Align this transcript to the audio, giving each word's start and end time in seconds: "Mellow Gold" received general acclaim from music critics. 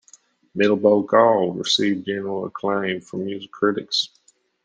"Mellow 0.55 1.03
Gold" 1.03 1.59
received 1.59 2.07
general 2.07 2.45
acclaim 2.45 3.01
from 3.01 3.25
music 3.25 3.51
critics. 3.51 4.09